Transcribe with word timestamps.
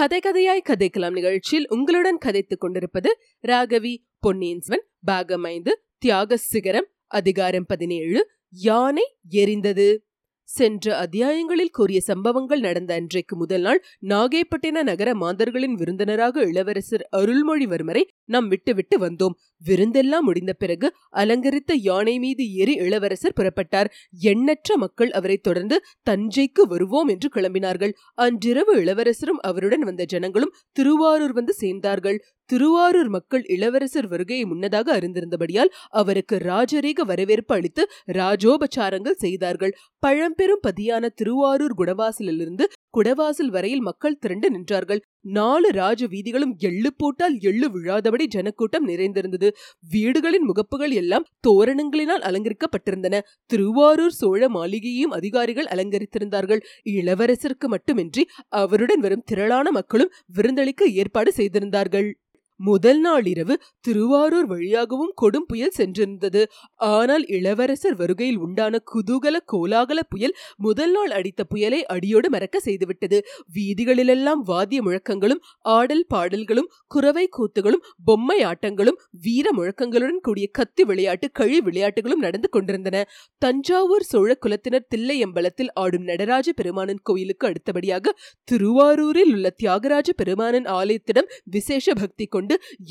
கதை 0.00 0.20
கதையாய் 0.26 0.60
கதைக்கலாம் 0.68 1.12
நிகழ்ச்சியில் 1.12 1.68
உங்களுடன் 1.68 2.18
கதைத்துக் 2.18 2.60
கொண்டிருப்பது 2.60 3.18
ராகவி 3.42 3.96
பொன்னியின் 4.20 4.60
பாகம் 5.04 5.42
ஐந்து 5.42 5.84
தியாக 5.98 6.36
சிகரம் 6.36 6.86
அதிகாரம் 7.06 7.66
பதினேழு 7.66 8.30
யானை 8.50 9.16
எரிந்தது. 9.30 10.09
சென்ற 10.50 10.94
அத்தியாயங்களில் 10.96 11.72
கூறிய 11.72 11.98
சம்பவங்கள் 12.00 12.60
நடந்த 12.60 12.94
அன்றைக்கு 12.94 13.36
முதல் 13.36 13.60
நாள் 13.60 13.80
நாகைப்பட்டின 14.08 14.82
நகர 14.82 15.14
மாந்தர்களின் 15.14 15.74
விருந்தினராக 15.74 16.42
இளவரசர் 16.42 17.04
அருள்மொழிவர்மரை 17.16 18.02
நாம் 18.24 18.48
விட்டுவிட்டு 18.48 18.96
வந்தோம். 18.98 19.36
விருந்தெல்லாம் 19.64 20.20
முடிந்த 20.20 20.52
பிறகு 20.52 20.88
அலங்கரித்த 21.16 21.74
யானை 21.74 22.18
மீது 22.18 22.44
ஏறி 22.52 22.74
இளவரசர் 22.74 23.36
புறப்பட்டார். 23.40 23.90
எண்ணற்ற 24.10 24.76
மக்கள் 24.76 25.10
அவரை 25.10 25.36
தொடர்ந்து 25.36 25.78
தஞ்சைக்கு 26.10 26.64
வருவோம் 26.68 27.08
என்று 27.08 27.30
கிளம்பினார்கள். 27.34 27.92
அன்றிரவு 28.14 28.74
இளவரசரும் 28.76 29.40
அவருடன் 29.40 29.80
வந்த 29.80 30.04
ஜனங்களும் 30.04 30.54
திருவாரூர் 30.72 31.32
வந்து 31.32 31.54
சேர்ந்தார்கள். 31.60 32.18
திருவாரூர் 32.50 33.08
மக்கள் 33.08 33.42
இளவரசர் 33.46 34.06
வருகையை 34.06 34.44
முன்னதாக 34.44 34.88
அறிந்திருந்தபடியால் 34.98 35.70
அவருக்கு 36.00 36.36
ராஜரீக 36.36 37.04
வரவேற்பு 37.10 37.54
அளித்து 37.54 37.82
ராஜோபச்சாரங்கள் 38.18 39.20
செய்தார்கள். 39.24 39.72
பழம்பெரும் 39.98 40.62
பதியான 40.68 41.10
திருவாரூர் 41.14 41.74
குடவாசலிலிருந்து 41.78 42.66
குடவாசல் 42.98 43.50
வரையில் 43.50 43.80
மக்கள் 43.80 44.18
திரண்டு 44.18 44.48
நின்றார்கள். 44.50 45.00
நாலு 45.20 45.68
ராஜ 45.70 46.06
வீதிகளும் 46.06 46.54
எள்ளு 46.58 46.90
போட்டால் 46.96 47.36
எள்ளு 47.40 47.66
விழாதபடி 47.70 48.26
ஜனக்கூட்டம் 48.26 48.84
நிறைந்திருந்தது. 48.84 49.48
வீடுகளின் 49.90 50.46
முகப்புகள் 50.46 50.90
எல்லாம் 50.90 51.26
தோரணங்களினால் 51.48 52.24
அலங்கரிக்கப்பட்டிருந்தன. 52.28 53.20
திருவாரூர் 53.46 54.16
சோழ 54.20 54.48
மாளிகையையும் 54.48 55.14
அதிகாரிகள் 55.18 55.70
அலங்கரித்திருந்தார்கள். 55.74 56.62
இளவரசருக்கு 56.96 57.68
மட்டுமின்றி 57.68 58.24
அவருடன் 58.62 59.00
வரும் 59.00 59.26
திரளான 59.26 59.70
மக்களும் 59.70 60.12
விருந்தளிக்க 60.36 60.90
ஏற்பாடு 60.94 61.32
செய்திருந்தார்கள். 61.32 62.10
முதல் 62.60 63.00
நாள் 63.00 63.26
இரவு 63.26 63.54
திருவாரூர் 63.80 64.46
வழியாகவும் 64.46 65.12
கொடும் 65.22 65.46
புயல் 65.46 65.76
சென்றிருந்தது. 65.78 66.42
ஆனால் 66.90 67.24
இளவரசர் 67.28 67.96
வருகையில் 67.96 68.38
உண்டான 68.38 68.80
குதூகல 68.92 69.36
கோலாகல 69.52 70.00
புயல் 70.08 70.34
முதல் 70.58 70.92
நாள் 70.92 71.12
அடித்த 71.18 71.44
புயலை 71.44 71.80
அடியோடு 71.86 72.30
மறக்க 72.30 72.56
செய்துவிட்டது. 72.60 73.20
வீதிகளிலெல்லாம் 73.54 74.42
வாத்திய 74.42 74.80
முழக்கங்களும் 74.82 75.42
ஆடல் 75.76 76.04
பாடல்களும் 76.14 76.70
குறவை 76.86 77.26
கூத்துகளும் 77.38 77.84
பொம்மை 78.04 78.38
ஆட்டங்களும் 78.44 78.98
வீர 79.24 79.46
முழக்கங்களுடன் 79.58 80.20
கூடிய 80.20 80.46
கத்தி 80.52 80.84
விளையாட்டு 80.84 81.26
கழி 81.32 81.58
விளையாட்டுகளும் 81.60 82.24
நடந்து 82.26 82.48
கொண்டிருந்தன. 82.48 82.96
தஞ்சாவூர் 83.42 84.08
சோழ 84.10 84.30
குலத்தினர் 84.46 84.88
தில்லையம்பலத்தில் 84.94 85.72
ஆடும் 85.74 86.06
நடராஜ 86.10 86.48
பெருமானன் 86.52 87.02
கோயிலுக்கு 87.02 87.46
அடுத்தபடியாக 87.46 88.14
திருவாரூரில் 88.48 89.32
உள்ள 89.32 89.48
தியாகராஜ 89.56 90.08
பெருமானன் 90.22 90.68
ஆலயத்திடம் 90.78 91.30
விசேஷ 91.50 91.92
பக்தி 91.94 92.26
கொண்டு 92.26 92.49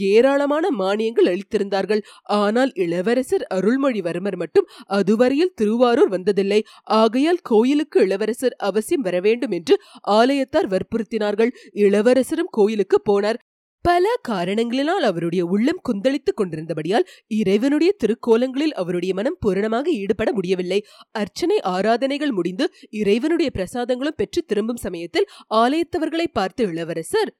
ஏராளமான 0.10 0.68
மானியங்கள் 0.80 1.30
அளித்திருந்தார்கள். 1.32 2.02
ஆனால் 2.40 2.72
இளவரசர் 2.76 3.46
அருள்மொழிவர்மர் 3.54 4.38
மட்டும் 4.38 4.70
அதுவரையில் 5.00 5.56
திருவாரூர் 5.56 6.12
வந்ததில்லை. 6.12 6.62
ஆகையால் 6.84 7.44
கோயிலுக்கு 7.44 8.00
இளவரசர் 8.02 8.58
அவசியம் 8.58 9.02
வர 9.02 9.20
வேண்டும் 9.20 9.52
என்று 9.52 9.76
ஆலயத்தார் 10.12 10.72
வற்புறுத்தினார்கள். 10.72 11.54
இளவரசரும் 11.86 12.52
கோயிலுக்கு 12.52 13.00
போனார். 13.12 13.40
பல 13.86 14.06
காரணங்களினால் 14.28 15.06
அவருடைய 15.10 15.46
உள்ளம் 15.46 15.82
குந்தளித்துக் 15.82 16.38
கொண்டிருந்தபடியால் 16.40 17.06
இறைவனுடைய 17.28 17.92
திருக்கோலங்களில் 18.04 18.74
அவருடைய 18.74 19.14
மனம் 19.14 19.38
பூரணமாக 19.40 19.90
ஈடுபட 19.92 20.30
முடியவில்லை. 20.34 20.80
அர்ச்சனை 21.12 21.58
ஆராதனைகள் 21.74 22.32
முடிந்து 22.32 22.68
இறைவனுடைய 22.90 23.52
பிரசாதங்களும் 23.54 24.18
பெற்று 24.18 24.42
திரும்பும் 24.42 24.84
சமயத்தில் 24.86 25.30
ஆலயத்தவர்களை 25.54 26.28
பார்த்து 26.32 26.64
இளவரசர் 26.64 27.32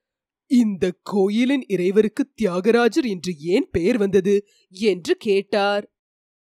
இந்த 0.50 0.92
கோயிலின் 1.02 1.64
இறைவருக்கு 1.68 2.22
தியாகராஜர் 2.34 3.04
என்று 3.04 3.32
ஏன் 3.38 3.68
பெயர் 3.70 3.98
வந்தது? 3.98 4.34
என்று 4.72 5.16
கேட்டார். 5.16 5.84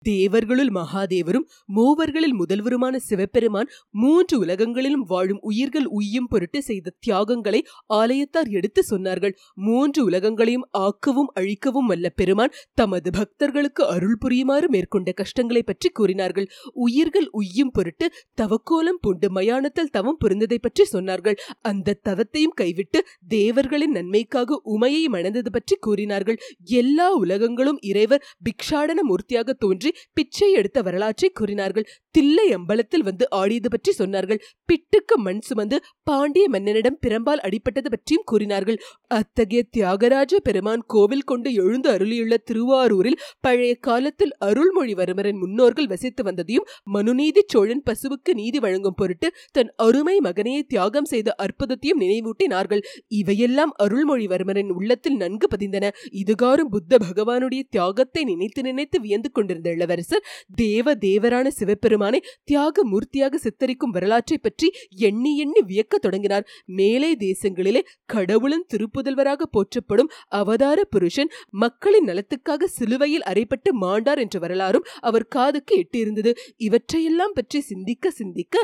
தேவர்களுள் 0.05 0.71
மகாதேவரும் 0.71 1.47
மூவர்களில் 1.77 2.37
முதல்வருமான 2.41 2.97
சிவபெருமான் 2.99 3.71
மூன்று 3.91 4.35
உலகங்களிலும் 4.45 5.05
வாழும் 5.07 5.41
உயிர்கள் 5.41 5.89
உய்யும் 5.99 6.29
பொருட்டு 6.29 6.61
செய்த 6.63 6.95
தியாகங்களை 6.99 7.61
ஆலயத்தார் 7.95 8.51
எடுத்து 8.51 8.83
சொன்னார்கள். 8.91 9.35
மூன்று 9.67 10.01
உலகங்களையும் 10.05 10.67
ஆக்கவும் 10.79 11.31
அழிக்கவும் 11.35 11.87
வல்ல 11.87 12.07
பெருமான் 12.09 12.55
தமது 12.75 13.11
பக்தர்களுக்கு 13.11 13.83
அருள் 13.87 14.19
புரியுமாறு 14.19 14.69
மேற்கொண்ட 14.69 15.13
கஷ்டங்களை 15.13 15.63
பற்றி 15.63 15.89
கூறினார்கள். 15.89 16.49
உயிர்கள் 16.87 17.29
உய்யும் 17.33 17.73
பொருட்டு 17.73 18.09
தவக்கோலம் 18.43 19.01
பூண்டு 19.01 19.31
மயானத்தில் 19.31 19.91
தவம் 19.91 20.21
புரிந்ததை 20.25 20.59
பற்றி 20.59 20.85
சொன்னார்கள். 20.93 21.39
அந்த 21.61 21.99
தவத்தையும் 22.09 22.55
கைவிட்டு 22.55 22.99
தேவர்களின் 23.29 23.97
நன்மைக்காக 23.99 24.61
உமையை 24.77 25.03
மணந்தது 25.09 25.51
பற்றி 25.53 25.77
கூறினார்கள். 25.81 26.39
எல்லா 26.83 27.09
உலகங்களும் 27.15 27.81
இறைவர் 27.83 28.25
பிக்ஷாடன 28.45 29.01
மூர்த்தியாக 29.11 29.51
தோன்றி 29.59 29.86
பிச்சை 30.13 30.51
எடுத்த 30.53 30.79
வரலாற்றை 30.83 31.31
கூறினார்கள். 31.31 31.87
தில்லை 32.11 32.47
அம்பலத்தில் 32.55 33.07
வந்து 33.09 33.25
ஆடியது 33.31 33.69
பற்றி 33.69 33.93
சொன்னார்கள். 33.99 34.41
பிட்டுக்கு 34.69 35.17
மண் 35.17 35.41
சுமந்து 35.41 35.77
பாண்டிய 36.03 36.47
மன்னனிடம் 36.53 36.99
பிரம்பால் 37.07 37.43
அடிப்பட்டது 37.47 37.89
பற்றியும் 37.91 38.25
கூறினார்கள். 38.25 38.79
அத்தகைய 39.07 39.63
தியாகராஜ 39.71 40.35
பெருமான் 40.39 40.85
கோவில் 40.87 41.25
கொண்டு 41.25 41.51
எழுந்து 41.55 41.89
அருளியுள்ள 41.91 42.37
திருவாரூரில் 42.51 43.19
பழைய 43.41 43.75
காலத்தில் 43.81 44.35
அருள்மொழிவர்மரின் 44.41 45.41
முன்னோர்கள் 45.43 45.87
வசித்து 45.87 46.23
வந்ததையும் 46.25 46.67
மனுநீதி 46.97 47.45
சோழன் 47.47 47.85
பசுவுக்கு 47.91 48.31
நீதி 48.35 48.59
வழங்கும் 48.59 48.97
பொருட்டு 48.97 49.29
தன் 49.53 49.71
அருமை 49.77 50.17
மகனையை 50.21 50.63
தியாகம் 50.67 51.05
செய்த 51.05 51.35
அற்புதத்தையும் 51.45 52.03
நினைவூட்டினார்கள். 52.05 52.83
இவையெல்லாம் 53.21 53.75
அருள்மொழிவர்மரின் 53.85 54.73
உள்ளத்தில் 54.77 55.17
நன்கு 55.17 55.49
பதிந்தன. 55.55 55.85
இதுகாரும் 56.23 56.73
புத்த 56.75 56.99
பகவானுடைய 56.99 57.63
தியாகத்தை 57.71 58.25
நினைத்து 58.25 58.63
நினைத்து 58.63 59.01
வியந்து 59.01 59.31
கொண்டிருந்த 59.31 59.71
இளவரசர் 59.77 60.25
தேவ 60.63 60.95
தேவரான 61.07 61.47
சிவபெருமானை 61.59 62.21
தியாக 62.45 62.85
மூர்த்தியாக 62.93 63.41
சித்தரிக்கும் 63.45 63.95
வரலாற்றை 63.97 64.39
பற்றி 64.39 64.69
எண்ணி 65.09 65.33
எண்ணி 65.45 65.61
வியக்க 65.71 65.95
தொடங்கினார். 65.99 66.45
மேலே 66.79 67.11
தேசங்களிலே 67.25 67.83
கடவுளின் 68.15 68.67
திருப்புதல்வராக 68.73 69.43
போற்றப்படும் 69.57 70.11
அவதார 70.41 70.79
புருஷன் 70.95 71.31
மக்களின் 71.63 72.09
நலத்துக்காக 72.11 72.69
சிலுவையில் 72.77 73.27
அறைப்பட்டு 73.31 73.71
மாண்டார் 73.83 74.21
என்ற 74.25 74.37
வரலாறும் 74.45 74.87
அவர் 75.09 75.27
காதுக்கு 75.37 75.75
எட்டியிருந்தது. 75.83 76.33
இவற்றையெல்லாம் 76.67 77.35
பற்றி 77.35 77.61
சிந்திக்க 77.71 78.11
சிந்திக்க 78.21 78.55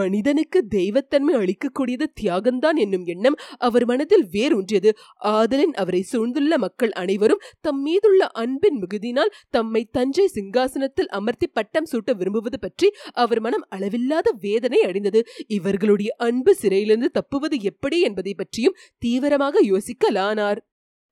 மனிதனுக்கு 0.00 0.58
தெய்வத்தன்மை 0.76 1.34
அளிக்கக்கூடியது 1.40 2.06
தியாகம்தான் 2.20 2.78
என்னும் 2.84 3.06
எண்ணம் 3.06 3.38
அவர் 3.68 3.86
மனதில் 3.90 4.26
வேரூன்றியது. 4.34 4.90
ஆதலின் 5.34 5.74
அவரை 5.82 6.02
சூழ்ந்துள்ள 6.12 6.58
மக்கள் 6.64 6.92
அனைவரும் 7.02 7.42
தம் 7.66 7.80
மீதுள்ள 7.86 8.22
அன்பின் 8.42 8.78
மிகுதியினால் 8.82 9.34
தம்மை 9.56 9.82
தஞ்சை 9.96 10.26
சிங்காசனத்தில் 10.60 11.10
அமர்த்தி 11.18 11.46
பட்டம் 11.46 11.86
சூட்ட 11.92 12.10
விரும்புவது 12.16 12.58
பற்றி 12.58 12.88
அவர் 13.12 13.40
மனம் 13.40 13.64
அளவில்லாத 13.68 14.28
வேதனை 14.40 14.80
அடைந்தது. 14.82 15.20
இவர்களுடைய 15.48 16.10
அன்பு 16.18 16.52
சிறையிலிருந்து 16.54 17.10
தப்புவது 17.10 17.56
எப்படி 17.62 17.98
என்பதை 18.00 18.34
பற்றியும் 18.34 18.76
தீவிரமாக 18.98 19.62
யோசிக்கலானார். 19.72 20.60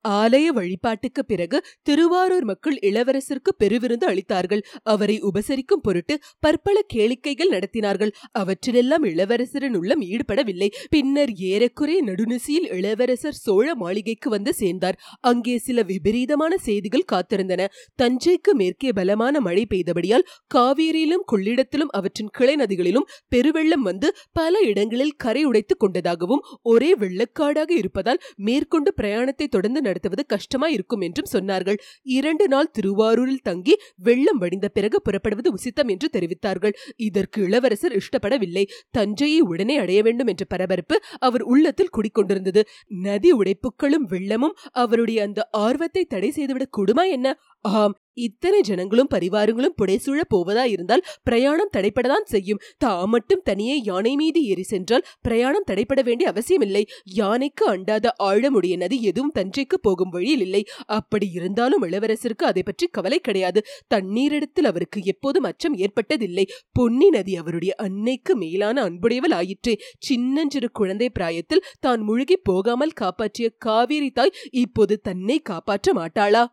ஆலய 0.04 0.46
வழிபாட்டுக்கு 0.48 1.24
பிறகு 1.24 1.58
திருவாரூர் 1.82 2.44
மக்கள் 2.44 2.76
இளவரசருக்கு 2.82 3.52
பெருவிருந்து 3.58 4.06
அளித்தார்கள். 4.06 4.62
அவரை 4.82 5.16
உபசரிக்கும் 5.22 5.82
பொருட்டு 5.82 6.14
பற்பல 6.38 6.76
கேளிக்கைகள் 6.94 7.50
நடத்தினார்கள். 7.50 8.12
அவற்றிலெல்லாம் 8.38 9.04
இளவரசரின் 9.04 9.76
உள்ளம் 9.76 10.00
ஈடுபடவில்லை. 10.00 10.68
பின்னர் 10.90 11.30
ஏறக்குறைய 11.30 12.02
நடுநிசியில் 12.02 12.68
இளவரசர் 12.70 13.38
சோழ 13.38 13.74
மாளிகைக்கு 13.74 14.30
வந்து 14.30 14.54
சேர்ந்தார். 14.54 14.98
அங்கே 15.20 15.58
சில 15.58 15.82
விபரீதமான 15.82 16.52
செய்திகள் 16.58 17.08
காத்திருந்தன. 17.12 17.66
தஞ்சைக்கு 18.02 18.54
மேற்கே 18.54 18.92
பலமான 18.92 19.40
மழை 19.40 19.66
பெய்தபடியால் 19.70 20.26
காவேரியிலும் 20.54 21.26
கொள்ளிடத்திலும் 21.32 21.92
அவற்றின் 21.92 22.30
கிளை 22.30 22.56
நதிகளிலும் 22.56 23.08
பெருவெள்ளம் 23.28 23.82
வந்து 23.82 24.08
பல 24.32 24.58
இடங்களில் 24.60 25.16
கரை 25.16 25.44
உடைத்துக் 25.44 25.78
கொண்டதாகவும் 25.78 26.44
ஒரே 26.62 26.94
வெள்ளக்காடாக 26.94 27.70
இருப்பதால் 27.70 28.22
மேற்கொண்டு 28.36 28.94
பிரயாணத்தை 28.94 29.46
தொடர்ந்து 29.48 29.80
நடத்துவது 29.88 30.24
கஷ்டமாய் 30.26 30.74
இருக்கும் 30.78 31.00
என்றும் 31.00 31.30
சொன்னார்கள். 31.32 31.78
இரண்டு 32.02 32.48
நாள் 32.48 32.70
திருவாரூரில் 32.70 33.42
தங்கி 33.42 33.74
வெள்ளம் 33.96 34.38
வடிந்த 34.38 34.68
பிறகு 34.68 35.02
புறப்படுவது 35.02 35.50
உசித்தம் 35.50 35.88
என்று 35.88 36.08
தெரிவித்தார்கள். 36.12 36.74
இதற்கு 36.96 37.42
இளவரசர் 37.42 37.96
இஷ்டப்படவில்லை. 37.96 38.64
தஞ்சையை 38.90 39.40
உடனே 39.40 39.76
அடைய 39.76 40.02
வேண்டும் 40.02 40.26
என்ற 40.26 40.44
பரபரப்பு 40.44 40.96
அவர் 41.18 41.42
உள்ளத்தில் 41.42 41.94
குடிக்கொண்டிருந்தது. 41.96 42.62
நதி 42.88 43.32
உடைப்புகளும் 43.32 44.06
வெள்ளமும் 44.08 44.56
அவருடைய 44.72 45.22
அந்த 45.22 45.48
ஆர்வத்தை 45.50 46.04
தடை 46.04 46.30
செய்துவிடக் 46.30 46.74
கூடுமா 46.78 47.04
என்ன? 47.10 47.38
ஆம் 47.64 47.94
இத்தனை 48.14 48.60
ஜனங்களும் 48.60 49.10
பரிவாரங்களும் 49.14 49.74
புடைசூழ 49.82 50.20
போவதா 50.28 50.64
இருந்தால் 50.64 51.04
பிரயாணம் 51.22 51.70
தடைப்படதான் 51.76 52.24
செய்யும். 52.24 52.60
தாம் 52.78 53.10
மட்டும் 53.10 53.42
தனியே 53.44 53.80
யானை 53.84 54.16
மீது 54.16 54.44
ஏறி 54.44 54.62
சென்றால் 54.62 55.04
பிரயாணம் 55.20 55.66
தடைப்பட 55.70 56.02
வேண்டிய 56.02 56.30
அவசியமில்லை. 56.30 56.86
யானைக்கு 57.04 57.66
அண்டாத 57.66 58.12
ஆழமுடைய 58.18 58.76
நதி 58.76 59.02
எதுவும் 59.02 59.32
தஞ்சைக்கு 59.32 59.74
போகும் 59.82 60.08
வழியில் 60.08 60.40
இல்லை. 60.40 60.64
அப்படி 60.86 61.30
இருந்தாலும் 61.32 61.82
இளவரசருக்கு 61.82 62.44
அதை 62.44 62.62
பற்றி 62.62 62.86
கவலை 62.86 63.18
கிடையாது. 63.18 63.64
தண்ணீரிடத்தில் 63.88 64.64
அவருக்கு 64.64 65.02
எப்போதும் 65.04 65.42
அச்சம் 65.42 65.76
ஏற்பட்டதில்லை. 65.76 66.46
பொன்னி 66.72 67.08
நதி 67.08 67.36
அவருடைய 67.36 67.74
அன்னைக்கு 67.74 68.36
மேலான 68.36 68.82
அன்புடையவள் 68.82 69.32
ஆயிற்றே. 69.32 69.76
சின்னஞ்சிறு 69.98 70.70
குழந்தை 70.70 71.10
பிராயத்தில் 71.10 71.66
தான் 71.80 72.00
முழுகி 72.00 72.36
போகாமல் 72.36 72.90
காப்பாற்றிய 72.90 73.48
காவேரி 73.58 74.10
தாய் 74.10 74.36
இப்போது 74.50 75.00
தன்னை 75.00 75.38
காப்பாற்ற 75.38 75.92
மாட்டாளா? 75.94 76.44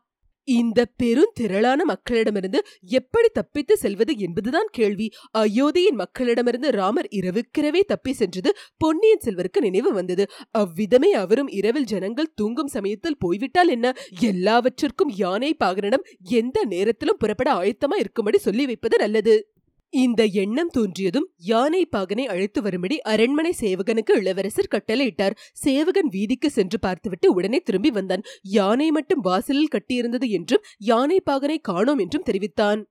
இந்த 0.47 0.85
பெருந்திரளான 1.03 1.79
மக்களிடமிருந்து 1.87 2.59
எப்படி 2.81 3.27
தப்பித்து 3.33 3.77
செல்வது 3.77 4.17
என்பதுதான் 4.17 4.67
கேள்வி. 4.71 5.11
அயோத்தியின் 5.37 5.97
மக்களிடமிருந்து 5.97 6.69
ராமர் 6.69 7.07
இரவுக்கிரவே 7.11 7.81
தப்பி 7.87 8.13
சென்றது 8.13 8.55
பொன்னியின் 8.77 9.21
செல்வருக்கு 9.25 9.59
நினைவு 9.59 9.93
வந்தது. 9.93 10.29
அவ்விதமே 10.51 11.13
அவரும் 11.13 11.47
இரவில் 11.47 11.83
ஜனங்கள் 11.83 12.33
தூங்கும் 12.33 12.67
சமயத்தில் 12.67 13.17
போய்விட்டால் 13.17 13.67
என்ன? 13.67 13.93
எல்லாவற்றிற்கும் 14.19 15.09
யானை 15.15 15.55
பாகனிடம் 15.63 16.05
எந்த 16.19 16.65
நேரத்திலும் 16.65 17.17
புறப்பட 17.17 17.53
ஆயத்தமா 17.53 17.95
இருக்கும்படி 17.99 18.37
சொல்லி 18.37 18.65
வைப்பது 18.65 18.97
நல்லது. 18.97 19.54
இந்த 19.93 20.21
எண்ணம் 20.41 20.71
தோன்றியதும் 20.77 21.27
யானை 21.49 21.81
பாகனை 21.91 22.23
அழைத்து 22.25 22.59
வரும்படி 22.61 22.95
அரண்மனை 23.01 23.51
சேவகனுக்கு 23.59 24.13
இளவரசர் 24.15 24.71
கட்டளையிட்டார். 24.71 25.35
சேவகன் 25.53 26.09
வீதிக்கு 26.09 26.49
சென்று 26.49 26.77
பார்த்துவிட்டு 26.79 27.27
உடனே 27.33 27.59
திரும்பி 27.59 27.91
வந்தான். 27.91 28.25
யானை 28.55 28.87
மட்டும் 28.91 29.21
வாசலில் 29.21 29.71
கட்டியிருந்தது 29.75 30.29
என்றும் 30.29 30.65
யானை 30.77 31.19
பாகனை 31.31 31.57
காணோம் 31.61 31.97
என்றும் 31.97 32.23
தெரிவித்தான். 32.23 32.81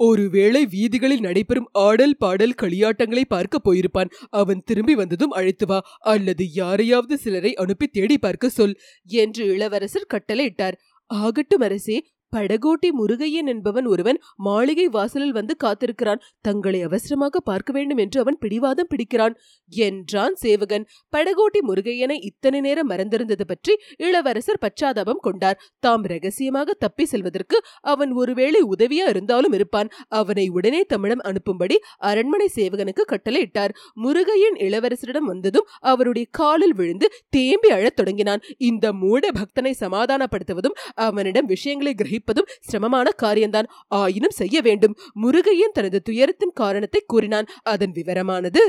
ஒருவேளை 0.00 0.62
வீதிகளில் 0.66 1.20
நடைபெறும் 1.20 1.68
ஆடல் 1.72 2.16
பாடல் 2.16 2.58
களியாட்டங்களை 2.62 3.24
பார்க்க 3.28 3.58
போயிருப்பான். 3.64 4.12
அவன் 4.32 4.64
திரும்பி 4.64 4.94
வந்ததும் 4.94 5.30
அழைத்து 5.30 5.66
வா 5.66 5.78
அல்லது 6.06 6.44
யாரையாவது 6.52 7.16
சிலரை 7.16 7.52
அனுப்பி 7.54 7.86
தேடி 7.86 8.18
பார்க்க 8.18 8.48
சொல் 8.48 8.76
என்று 9.06 9.44
இளவரசர் 9.54 10.12
கட்டளையிட்டார். 10.14 10.76
ஆகட்டும் 11.10 11.60
அரசே 11.60 11.96
படகோட்டி 12.32 12.88
முருகையன் 13.00 13.46
என்பவன் 13.46 13.86
ஒருவன் 13.86 14.18
மாளிகை 14.36 14.86
வாசலில் 14.88 15.32
வந்து 15.32 15.54
காத்திருக்கிறான். 15.64 16.22
தங்களை 16.40 16.82
அவசரமாக 16.82 17.40
பார்க்க 17.40 17.70
வேண்டும் 17.72 17.96
என்று 17.96 18.20
அவன் 18.20 18.38
பிடிவாதம் 18.38 18.90
பிடிக்கிறான். 18.92 19.34
என்றான் 19.72 20.34
சேவகன். 20.34 20.84
படகோட்டி 21.16 21.60
முருகையனை 21.68 22.16
இத்தனை 22.20 22.60
நேரம் 22.60 22.90
மறந்திருந்தது 22.90 23.44
பற்றி 23.46 23.74
இளவரசர் 23.96 24.62
பச்சாதாபம் 24.64 25.22
கொண்டார். 25.22 25.60
தாம் 25.78 26.02
ரகசியமாக 26.02 26.74
தப்பி 26.74 27.04
செல்வதற்கு 27.04 27.58
அவன் 27.80 28.12
ஒருவேளை 28.12 28.62
உதவியா 28.76 29.06
இருந்தாலும் 29.08 29.52
இருப்பான். 29.52 29.90
அவனை 30.08 30.46
உடனே 30.48 30.82
தமிழம் 30.84 31.24
அனுப்பும்படி 31.24 31.78
அரண்மனை 31.98 32.48
சேவகனுக்கு 32.54 33.04
கட்டளையிட்டார். 33.08 33.74
முருகையன் 34.04 34.58
இளவரசரிடம் 34.66 35.30
வந்ததும் 35.32 35.68
அவருடைய 35.78 36.26
காலில் 36.30 36.74
விழுந்து 36.74 37.06
தேம்பி 37.28 37.70
அழத் 37.70 37.96
தொடங்கினான். 37.96 38.44
இந்த 38.58 38.92
மூட 38.92 39.24
பக்தனை 39.40 39.72
சமாதானப்படுத்துவதும் 39.80 40.76
அவனிடம் 40.94 41.46
விஷயங்களை 41.46 41.94
கிரகிப்பதும் 42.16 42.50
சிரமமான 42.70 43.08
காரியம்தான் 43.16 43.70
ஆயினும் 44.00 44.38
செய்ய 44.40 44.60
வேண்டும். 44.60 44.96
முருகையன் 45.22 45.76
தனது 45.78 46.00
துயரத்தின் 46.02 46.58
காரணத்தை 46.62 47.02
கூறினான். 47.06 47.48
அதன் 47.62 47.94
விவரமானது 47.94 48.64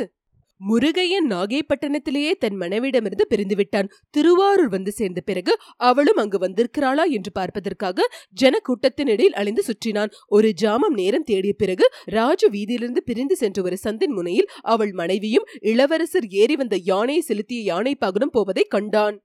முருகையன் 0.62 1.28
நாகைப்பட்டினத்திலேயே 1.32 2.32
தன் 2.40 2.56
மனைவிடமிருந்து 2.58 3.26
பிரிந்துவிட்டான். 3.30 3.90
திருவாரூர் 4.10 4.70
வந்து 4.70 4.92
சேர்ந்த 4.92 5.22
பிறகு 5.22 5.54
அவளும் 5.76 6.16
அங்கு 6.16 6.38
வந்திருக்கிறாளா 6.38 7.04
என்று 7.08 7.32
பார்ப்பதற்காக 7.32 8.08
ஜன 8.32 8.62
கூட்டத்தினிடையில் 8.70 9.38
அழிந்து 9.42 9.64
சுற்றினான். 9.68 10.14
ஒரு 10.28 10.50
ஜாமம் 10.62 10.98
நேரம் 11.02 11.24
தேடிய 11.24 11.54
பிறகு 11.58 11.88
ராஜ 12.06 12.50
வீதியிலிருந்து 12.50 13.04
பிரிந்து 13.06 13.36
சென்ற 13.36 13.62
ஒரு 13.62 13.78
சந்தின் 13.84 14.16
முனையில் 14.18 14.52
அவள் 14.74 14.92
மனைவியும் 14.92 15.48
இளவரசர் 15.74 16.30
ஏறி 16.42 16.56
வந்த 16.56 16.78
யானையை 16.84 17.22
செலுத்திய 17.22 17.62
யானை 17.62 17.96
பாகனும் 18.06 18.36
போவதை 18.38 18.66
கண்டான். 18.70 19.18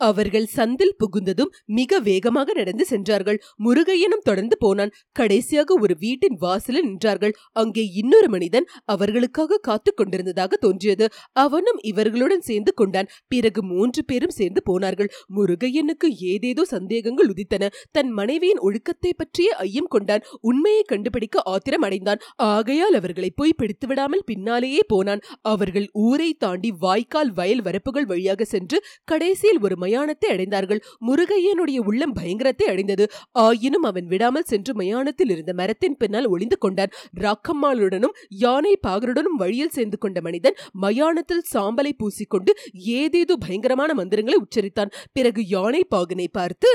அவர்கள் 0.00 0.46
சந்தில் 0.56 0.94
புகுந்ததும் 0.98 1.52
மிக 1.64 1.98
வேகமாக 1.98 2.52
நடந்து 2.52 2.84
சென்றார்கள். 2.84 3.38
முருகையனும் 3.64 4.24
தொடர்ந்து 4.24 4.56
போனான். 4.58 4.92
கடைசியாக 5.12 5.78
ஒரு 5.80 5.94
வீட்டின் 5.98 6.36
வாசலில் 6.38 6.86
நின்றார்கள். 6.86 7.34
அங்கே 7.52 7.84
இன்னொரு 7.92 8.28
மனிதன் 8.28 8.68
அவர்களுக்காக 8.84 9.58
காத்து 9.58 9.92
கொண்டிருந்ததாக 9.94 10.56
தோன்றியது. 10.56 11.08
அவனும் 11.32 11.80
இவர்களுடன் 11.82 12.40
சேர்ந்து 12.40 12.74
கொண்டான். 12.74 13.10
பிறகு 13.28 13.62
மூன்று 13.62 14.04
பேரும் 14.04 14.30
சேர்ந்து 14.30 14.62
போனார்கள். 14.62 15.10
முருகையனுக்கு 15.36 16.10
ஏதேதோ 16.32 16.64
சந்தேகங்கள் 16.64 17.30
உதித்தன. 17.34 17.70
தன் 17.92 18.10
மனைவியின் 18.10 18.58
ஒழுக்கத்தை 18.58 19.12
பற்றிய 19.16 19.56
ஐயம் 19.56 19.86
கொண்டான். 19.86 20.24
உண்மையை 20.40 20.82
கண்டுபிடிக்க 20.82 21.42
ஆத்திரம் 21.44 21.82
அடைந்தான். 21.82 22.22
ஆகையால் 22.36 22.94
அவர்களை 22.94 23.30
போய் 23.30 23.56
பிடித்து 23.56 23.86
விடாமல் 23.86 24.26
பின்னாலேயே 24.26 24.82
போனான். 24.86 25.24
அவர்கள் 25.40 25.88
ஊரை 25.92 26.30
தாண்டி 26.32 26.70
வாய்க்கால் 26.78 27.32
வயல் 27.32 27.62
வரப்புகள் 27.62 28.06
வழியாக 28.06 28.44
சென்று 28.44 28.78
கடைசியில் 29.04 29.60
ஒரு 29.60 29.76
மயானத்தை 29.84 30.28
அடைந்தார்கள். 30.34 30.80
முருகையனுடைய 31.06 31.78
உள்ளம் 31.84 32.14
பயங்கரத்தை 32.14 32.66
அடைந்தது. 32.66 33.06
ஆயினும் 33.44 33.86
அவன் 33.90 34.06
விடாமல் 34.06 34.48
சென்று 34.52 34.74
மயானத்தில் 34.74 35.32
இருந்த 35.34 35.54
மரத்தின் 35.54 35.96
பின்னால் 35.96 36.30
ஒளிந்து 36.30 36.58
கொண்டான் 36.58 36.94
ராக்கம்மாளுடனும் 37.22 38.16
யானை 38.38 38.74
பாகருடனும் 38.86 39.38
வழியில் 39.38 39.74
சேர்ந்து 39.76 39.98
கொண்ட 39.98 40.20
மனிதன் 40.20 40.58
மயானத்தில் 40.80 41.46
சாம்பலை 41.52 41.92
பூசிக்கொண்டு 41.98 42.52
ஏதேதோ 42.94 43.36
பயங்கரமான 43.46 43.92
மந்திரங்களை 43.94 44.38
உச்சரித்தான். 44.42 44.92
பிறகு 45.12 45.42
யானை 45.46 45.82
பாகனை 45.90 46.28
பார்த்து 46.32 46.72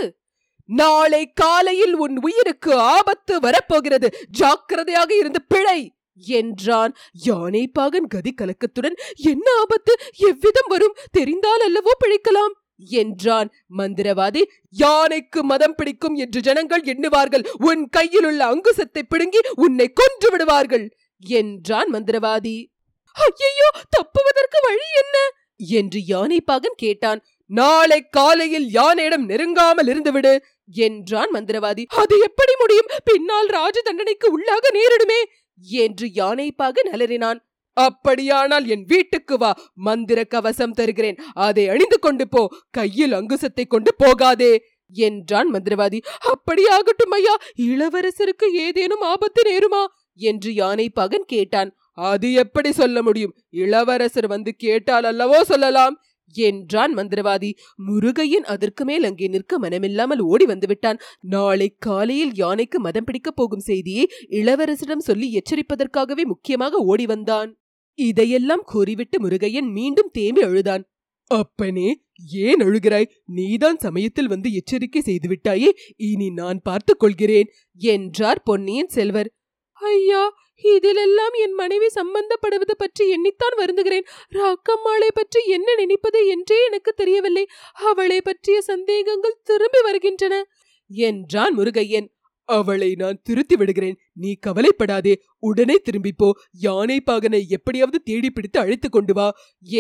நாளை 0.69 1.21
காலையில் 1.33 1.95
உன் 1.95 2.17
உயிருக்கு 2.19 2.73
ஆபத்து 2.95 3.35
வரப்போகிறது. 3.39 4.07
ஜாக்கிரதையாக 4.31 5.11
இருந்து 5.15 5.41
பிழை! 5.47 5.79
என்றான். 6.23 6.93
யானை 7.23 7.63
பாகன் 7.67 8.07
கதி 8.07 8.31
கலக்கத்துடன் 8.33 8.97
என்ன 9.23 9.47
ஆபத்து? 9.61 9.93
எவ்விதம் 10.29 10.69
வரும்? 10.69 10.97
தெரிந்தால் 11.11 11.65
அல்லவோ 11.67 11.93
பிழைக்கலாம். 12.03 12.53
என்றான் 12.79 13.51
மந்திரவாதி. 13.77 14.43
யானைக்கு 14.69 15.43
மதம் 15.43 15.75
பிடிக்கும் 15.75 16.15
என்று 16.15 16.39
ஜனங்கள் 16.39 16.83
எண்ணுவார்கள். 16.83 17.47
உன் 17.57 17.89
கையில் 17.89 18.25
உள்ள 18.25 18.45
அங்குசத்தை 18.45 19.03
பிடுங்கி 19.07 19.39
உன்னை 19.55 19.93
கொன்று 19.93 20.29
விடுவார்கள் 20.31 20.91
என்றான் 21.19 21.93
மந்திரவாதி. 21.93 22.71
ஐயோ 23.15 23.69
தப்புவதற்கு 23.89 24.59
வழி 24.63 24.87
என்ன? 24.95 25.17
என்று 25.57 26.05
யானை 26.05 26.41
பாகன் 26.41 26.75
கேட்டான். 26.75 27.21
நாளை 27.45 28.07
காலையில் 28.09 28.67
யானையிடம் 28.73 29.25
நெருங்காமல் 29.27 29.87
இருந்துவிடு 29.87 30.39
என்றான் 30.73 31.31
மந்திரவாதி. 31.33 31.83
அது 31.87 32.19
எப்படி 32.19 32.53
முடியும்? 32.59 32.89
பின்னால் 33.03 33.47
ராஜ 33.47 33.81
தண்டனைக்கு 33.81 34.39
உள்ளாக 34.39 34.71
நேரிடுமே 34.73 35.21
என்று 35.59 36.07
யானை 36.13 36.51
பாகன் 36.51 36.91
அலறினான். 36.91 37.39
அப்படியானால் 37.85 38.65
என் 38.65 38.85
வீட்டுக்கு 38.85 39.37
வா 39.37 39.51
மந்திர 39.87 40.19
கவசம் 40.23 40.75
தருகிறேன். 40.79 41.17
அதை 41.47 41.65
அணிந்து 41.67 41.99
கொண்டு 41.99 42.27
போ 42.27 42.41
கையில் 42.77 43.13
அங்குசத்தை 43.13 43.65
கொண்டு 43.67 43.93
போகாதே 43.97 44.53
என்றான் 44.95 45.49
மந்திரவாதி. 45.53 45.99
அப்படியாகட்டும் 46.33 47.15
ஐயா 47.17 47.33
இளவரசருக்கு 47.69 48.47
ஏதேனும் 48.65 49.03
ஆபத்து 49.11 49.41
நேருமா? 49.49 49.83
என்று 50.19 50.49
யானை 50.53 50.87
பகன் 50.99 51.27
கேட்டான். 51.27 51.69
அது 52.09 52.27
எப்படி 52.33 52.69
சொல்ல 52.71 53.01
முடியும்? 53.01 53.35
இளவரசர் 53.63 54.27
வந்து 54.27 54.51
கேட்டால் 54.55 55.07
அல்லவோ 55.11 55.39
சொல்லலாம் 55.41 55.95
என்றான் 56.35 56.91
மந்திரவாதி. 56.97 57.49
முருகையன் 57.87 58.45
அதற்கு 58.53 58.83
மேல் 58.85 59.03
அங்கே 59.03 59.27
நிற்க 59.27 59.59
மனமில்லாமல் 59.59 60.21
ஓடி 60.31 60.45
வந்துவிட்டான். 60.45 60.99
நாளை 61.35 61.67
காலையில் 61.79 62.33
யானைக்கு 62.35 62.79
மதம் 62.79 63.07
பிடிக்கப் 63.07 63.37
போகும் 63.39 63.65
செய்தியை 63.69 64.03
இளவரசரிடம் 64.39 65.07
சொல்லி 65.09 65.29
எச்சரிப்பதற்காகவே 65.39 66.25
முக்கியமாக 66.25 66.83
ஓடி 66.91 67.05
வந்தான். 67.05 67.49
இதையெல்லாம் 67.95 68.63
கூறிவிட்டு 68.65 69.27
முருகையன் 69.27 69.69
மீண்டும் 69.71 70.09
தேம்பி 70.11 70.41
அழுதான். 70.41 70.83
அப்பனே 71.31 72.01
ஏன் 72.31 72.61
அழுகிறாய்? 72.61 73.09
நீதான் 73.25 73.77
சமயத்தில் 73.77 74.27
வந்து 74.27 74.53
எச்சரிக்கை 74.53 75.01
செய்துவிட்டாயே 75.05 75.69
இனி 75.95 76.29
நான் 76.29 76.59
பார்த்துக் 76.63 76.99
கொள்கிறேன் 76.99 77.49
என்றார் 77.73 78.41
பொன்னியின் 78.43 78.87
செல்வர். 78.87 79.31
ஐயா 79.73 80.35
இதிலெல்லாம் 80.63 81.33
என் 81.33 81.53
மனைவி 81.53 81.85
சம்பந்தப்படுவது 81.95 82.73
பற்றி 82.77 83.03
எண்ணித்தான் 83.15 83.55
வருந்துகிறேன். 83.57 84.05
ராக்கம்மாளை 84.31 85.09
பற்றி 85.13 85.47
என்ன 85.47 85.75
நினைப்பது 85.75 86.27
என்றே 86.27 86.65
எனக்கு 86.65 86.93
தெரியவில்லை. 86.93 87.47
அவளை 87.73 88.21
பற்றிய 88.21 88.61
சந்தேகங்கள் 88.61 89.41
திரும்பி 89.43 89.81
வருகின்றன 89.81 90.45
என்றான் 90.87 91.57
முருகையன். 91.57 92.09
அவளை 92.43 92.95
நான் 92.95 93.21
திருத்தி 93.23 93.55
விடுகிறேன். 93.55 93.97
நீ 94.21 94.31
கவலைப்படாதே 94.45 95.13
உடனே 95.43 95.75
திரும்பிப்போ 95.85 96.29
யானை 96.59 96.97
பாகனை 97.01 97.39
எப்படியாவது 97.47 97.99
தேடி 98.03 98.29
பிடித்து 98.29 98.57
அழைத்து 98.59 98.87
கொண்டு 98.89 99.13
வா 99.13 99.27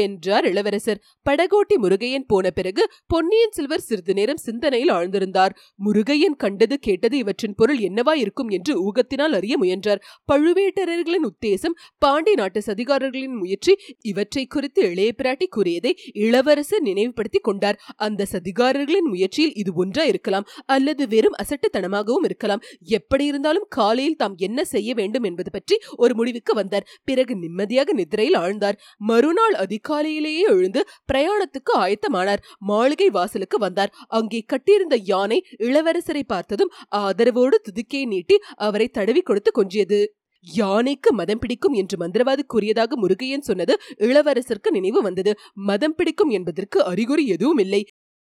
என்றார் 0.03 0.45
இளவரசர். 0.45 0.99
படகோட்டி 1.29 1.75
முருகையன் 1.81 2.25
போன 2.27 2.45
பிறகு 2.49 2.83
பொன்னியின் 3.07 3.55
செல்வர் 3.57 3.85
சிறிது 3.87 4.13
நேரம் 4.13 4.41
சிந்தனையில் 4.45 4.91
ஆழ்ந்திருந்தார். 4.91 5.53
முருகையன் 5.85 6.37
கண்டது 6.37 6.75
கேட்டது 6.79 7.17
இவற்றின் 7.17 7.55
பொருள் 7.55 7.79
என்னவா 7.79 8.13
இருக்கும் 8.15 8.49
என்று 8.49 8.73
ஊகத்தினால் 8.85 9.35
அறிய 9.39 9.57
முயன்றார். 9.57 10.03
பழுவேட்டரர்களின் 10.31 11.27
உத்தேசம் 11.31 11.75
பாண்டி 11.97 12.33
நாட்டு 12.33 12.61
சதிகாரர்களின் 12.65 13.37
முயற்சி 13.41 13.75
இவற்றை 14.03 14.45
குறித்து 14.45 14.81
இளைய 14.91 15.11
பிராட்டி 15.17 15.49
கூறியதை 15.49 15.93
இளவரசர் 16.25 16.81
நினைவுபடுத்திக் 16.81 17.43
கொண்டார். 17.43 17.79
அந்த 17.97 18.27
சதிகாரர்களின் 18.33 19.09
முயற்சியில் 19.13 19.53
இது 19.53 19.73
ஒன்றா 19.75 20.03
இருக்கலாம் 20.03 20.47
அல்லது 20.67 21.03
வெறும் 21.07 21.37
அசட்டுத்தனமாகவும் 21.43 22.27
இருக்கலாம். 22.29 22.63
எப்படி 22.97 23.25
இருந்தாலும் 23.25 23.67
காலையில் 23.69 24.15
தாம் 24.15 24.28
தாம் 24.29 24.37
என்ன 24.47 24.59
செய்ய 24.73 24.89
வேண்டும் 24.99 25.25
என்பது 25.29 25.49
பற்றி 25.51 25.75
ஒரு 26.03 26.13
முடிவுக்கு 26.19 26.53
வந்தார். 26.53 26.87
பிறகு 27.09 27.33
நிம்மதியாக 27.35 27.93
நிதிரையில் 27.93 28.37
ஆழ்ந்தார். 28.43 28.77
மறுநாள் 29.09 29.55
அதிகாலையிலேயே 29.63 30.45
எழுந்து 30.53 30.81
பிரயாணத்துக்கு 31.11 31.73
ஆயத்தமானார். 31.83 32.43
மாளிகை 32.71 33.09
வாசலுக்கு 33.09 33.57
வந்தார். 33.57 33.93
அங்கே 34.19 34.41
கட்டியிருந்த 34.53 34.95
யானை 35.11 35.39
இளவரசரை 35.67 36.23
பார்த்ததும் 36.33 36.73
ஆதரவோடு 37.03 37.59
துதுக்கியை 37.67 38.05
நீட்டி 38.13 38.37
அவரை 38.67 38.87
தடவி 38.89 39.21
கொடுத்து 39.21 39.51
கொஞ்சியது. 39.59 40.01
யானைக்கு 40.47 41.09
மதம் 41.13 41.39
பிடிக்கும் 41.39 41.75
என்று 41.79 41.95
மந்திரவாதி 42.01 42.43
கூறியதாக 42.53 42.97
முருகையன் 43.01 43.47
சொன்னது 43.47 43.73
இளவரசருக்கு 44.07 44.69
நினைவு 44.77 44.99
வந்தது. 45.07 45.31
மதம் 45.69 45.95
பிடிக்கும் 45.95 46.31
என்பதற்கு 46.37 46.79
அறிகுறி 46.91 47.25
எதுவும் 47.35 47.61
இல்லை. 47.65 47.81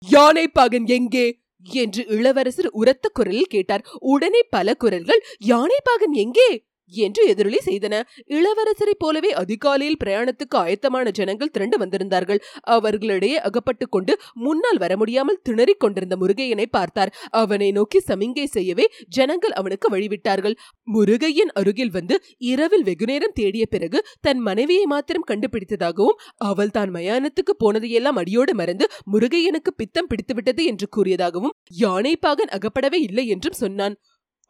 யானை 0.03 0.45
பாகன் 0.47 0.87
எங்கே? 0.97 1.25
என்று 1.69 2.05
இளவரசர் 2.07 2.69
உரத்த 2.69 3.09
குரலில் 3.09 3.47
கேட்டார். 3.49 3.85
உடனே 3.99 4.43
பல 4.49 4.73
குரல்கள் 4.73 5.25
யானைப்பாகன் 5.45 6.11
எங்கே? 6.11 6.65
என்று 6.97 7.27
எதிரொலி 7.27 7.59
செய்தன. 7.65 8.01
இளவரசரைப் 8.27 8.99
போலவே 8.99 9.31
அதிகாலையில் 9.31 9.99
பிரயாணத்துக்கு 10.03 10.57
ஆயத்தமான 10.57 11.11
ஜனங்கள் 11.11 11.51
திரண்டு 11.51 11.77
வந்திருந்தார்கள். 11.77 12.41
அவர்களிடையே 12.61 13.37
அகப்பட்டுக் 13.37 13.91
கொண்டு 13.91 14.15
முன்னால் 14.33 14.77
வர 14.77 14.97
முடியாமல் 14.97 15.39
திணறிக் 15.49 15.79
கொண்டிருந்த 15.79 16.15
முருகையனை 16.15 16.65
பார்த்தார். 16.65 17.13
அவனை 17.29 17.71
நோக்கி 17.71 18.01
சமிங்கை 18.07 18.47
செய்யவே 18.47 18.87
ஜனங்கள் 19.09 19.51
அவனுக்கு 19.51 19.89
வழிவிட்டார்கள். 19.89 20.57
முருகையன் 20.87 21.53
அருகில் 21.53 21.91
வந்து 21.91 22.15
இரவில் 22.37 22.83
வெகுநேரம் 22.83 23.33
தேடிய 23.33 23.65
பிறகு 23.65 23.99
தன் 24.21 24.39
மனைவியை 24.39 24.85
மாத்திரம் 24.85 25.27
கண்டுபிடித்ததாகவும் 25.31 26.19
அவள் 26.37 26.69
தான் 26.69 26.91
மயானத்துக்கு 26.91 27.53
போனதையெல்லாம் 27.63 28.19
அடியோடு 28.21 28.53
மறந்து 28.55 28.85
முருகையனுக்கு 29.11 29.71
பித்தம் 29.77 30.07
பிடித்துவிட்டது 30.07 30.63
என்று 30.63 30.87
கூறியதாகவும் 30.97 31.55
யானைப்பாகன் 31.81 32.53
அகப்படவே 32.57 32.99
இல்லை 33.01 33.27
என்றும் 33.27 33.59
சொன்னான். 33.63 33.95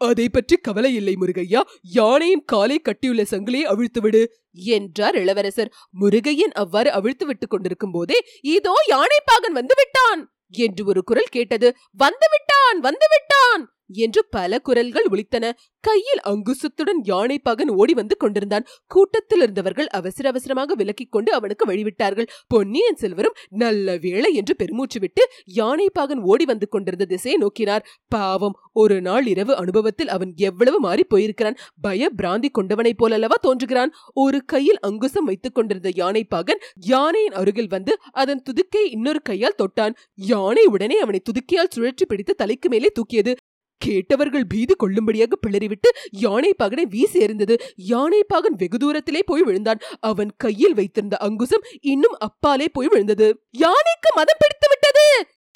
அதை 0.02 0.30
பற்றி 0.30 0.56
கவலை 0.58 0.92
இல்லை 0.96 1.14
முருகையா. 1.20 1.62
யானையின் 1.82 2.46
காலை 2.46 2.78
கட்டியுள்ள 2.80 3.24
சங்கிலியை 3.24 3.66
அவிழ்த்துவிடு 3.66 4.22
என்றார் 4.54 5.16
இளவரசர். 5.16 5.74
முருகையன் 6.02 6.54
அவ்வாறு 6.54 6.92
அவிழ்த்து 6.92 7.26
விட்டுக் 7.26 7.50
கொண்டிருக்கும் 7.50 7.92
போதே 7.92 8.18
இதோ 8.42 8.76
யானைப்பாகன் 8.88 9.52
வந்து 9.52 9.76
விட்டான் 9.78 10.24
என்று 10.50 10.86
ஒரு 10.86 11.04
குரல் 11.04 11.32
கேட்டது. 11.32 11.70
வந்து 11.98 12.28
விட்டான் 12.32 12.80
வந்து 12.80 13.08
விட்டான் 13.10 13.64
என்று 13.96 14.26
பல 14.30 14.60
குரல்கள் 14.60 15.08
ஒலித்தன. 15.12 15.52
கையில் 15.80 16.22
அங்குசத்துடன் 16.28 17.00
யானை 17.04 17.40
பகன் 17.40 17.70
ஓடி 17.70 17.94
வந்து 17.94 18.18
கொண்டிருந்தான். 18.18 18.66
கூட்டத்தில் 18.88 19.42
இருந்தவர்கள் 19.42 19.88
அவசர 19.88 20.30
அவசரமாக 20.30 20.76
விலக்கிக் 20.76 21.10
கொண்டு 21.10 21.34
அவனுக்கு 21.34 21.66
வழிவிட்டார்கள். 21.72 22.28
பொன்னியின் 22.48 22.96
செல்வரும் 22.96 23.38
நல்ல 23.50 23.98
வேளை 23.98 24.34
என்று 24.34 24.56
பெருமூச்சு 24.56 25.00
விட்டு 25.00 25.30
யானை 25.46 25.90
பாகன் 25.90 26.22
ஓடி 26.22 26.46
வந்து 26.46 26.68
கொண்டிருந்த 26.68 27.06
திசையை 27.06 27.42
நோக்கினார். 27.42 27.86
பாவம் 28.08 28.58
ஒரு 28.74 29.02
நாள் 29.02 29.26
இரவு 29.26 29.56
அனுபவத்தில் 29.56 30.08
அவன் 30.08 30.34
எவ்வளவு 30.36 30.80
மாறி 30.80 31.04
போயிருக்கிறான். 31.04 31.58
பய 31.82 32.10
பிராந்தி 32.22 32.50
கொண்டவனைப் 32.52 33.06
போலல்லவா 33.06 33.38
தோன்றுகிறான். 33.42 33.94
ஒரு 34.14 34.46
கையில் 34.46 34.80
அங்குசம் 34.80 35.24
வைத்துக் 35.24 35.56
கொண்டிருந்த 35.56 35.92
யானை 35.94 36.24
பாகன் 36.24 36.62
யானையின் 36.76 37.34
அருகில் 37.34 37.68
வந்து 37.68 37.98
அதன் 38.12 38.42
துதுக்கை 38.50 38.84
இன்னொரு 38.90 39.22
கையால் 39.22 39.60
தொட்டான். 39.64 39.96
யானை 40.16 40.66
உடனே 40.66 41.00
அவனை 41.00 41.22
துதுக்கியால் 41.22 41.74
சுழற்றி 41.76 42.06
பிடித்து 42.08 42.36
தலைக்கு 42.36 42.70
மேலே 42.70 42.92
தூக்கியது. 42.94 43.36
கேட்டவர்கள் 43.82 44.48
பீதி 44.48 44.74
கொள்ளும்படியாக 44.74 45.38
பிளறிவிட்டு 45.48 45.90
யானை 46.10 46.56
பாகனை 46.64 46.86
வீசி 46.88 47.20
எறிந்தது. 47.20 47.60
யானை 47.76 48.24
பாகன் 48.24 48.56
வெகு 48.56 48.78
தூரத்திலே 48.78 49.20
போய் 49.26 49.42
விழுந்தான். 49.42 49.80
அவன் 50.00 50.32
கையில் 50.38 50.74
வைத்திருந்த 50.74 51.18
அங்குசம் 51.18 51.66
இன்னும் 51.82 52.16
அப்பாலே 52.18 52.68
போய் 52.70 52.88
விழுந்தது. 52.88 53.48
யானைக்கு 53.52 54.12
மதம் 54.16 54.38
பிடித்து 54.40 54.68
விட்டது! 54.70 55.06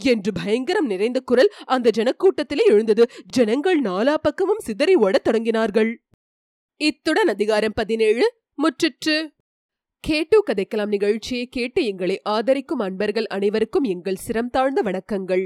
என்று 0.01 0.31
பயங்கரம் 0.31 0.85
நிறைந்த 0.85 1.19
குரல் 1.19 1.53
அந்த 1.65 1.91
ஜனக்கூட்டத்திலே 1.97 2.65
எழுந்தது. 2.65 3.09
ஜனங்கள் 3.25 3.81
நாலா 3.81 4.15
பக்கமும் 4.21 4.59
சிதறி 4.59 4.95
ஓடத் 4.95 5.27
தொடங்கினார்கள். 5.29 5.91
இத்துடன் 6.81 7.27
அதிகாரம் 7.27 7.73
பதினேழு 7.75 8.25
முற்றிற்று. 8.63 9.15
கேட்டு 9.99 10.43
கதைக்கலாம் 10.47 10.87
நிகழ்ச்சியை 10.87 11.47
கேட்டு 11.47 11.85
எங்களை 11.85 12.21
ஆதரிக்கும் 12.29 12.79
அன்பர்கள் 12.79 13.25
அனைவருக்கும் 13.25 13.83
எங்கள் 13.83 14.15
சிரம் 14.15 14.49
தாழ்ந்த 14.49 14.81
வணக்கங்கள். 14.81 15.45